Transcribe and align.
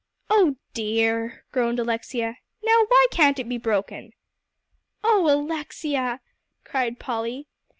"Oh 0.31 0.55
dear!" 0.73 1.45
groaned 1.51 1.77
Alexia. 1.79 2.37
"Now 2.63 2.85
why 2.87 3.05
can't 3.11 3.37
it 3.37 3.47
be 3.47 3.59
broken?" 3.59 4.13
"Oh 5.03 5.31
Alexia!" 5.31 6.21
cried 6.63 6.97
Polly. 6.97 7.47